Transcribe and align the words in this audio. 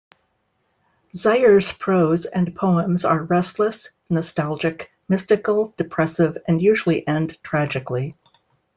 Zeyer's 1.15 1.71
prose 1.71 2.25
and 2.25 2.55
poems 2.55 3.05
are 3.05 3.21
restless, 3.21 3.89
nostalgic, 4.09 4.91
mystical, 5.07 5.75
depressive, 5.77 6.39
and 6.47 6.59
usually 6.59 7.07
end 7.07 7.37
tragically. 7.43 8.15